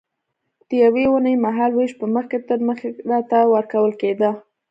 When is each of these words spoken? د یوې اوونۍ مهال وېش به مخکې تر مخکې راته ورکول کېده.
د 0.67 0.69
یوې 0.83 1.03
اوونۍ 1.07 1.35
مهال 1.45 1.71
وېش 1.73 1.91
به 1.99 2.05
مخکې 2.15 2.37
تر 2.47 2.59
مخکې 2.67 2.87
راته 3.11 3.37
ورکول 3.53 3.91
کېده. 4.01 4.31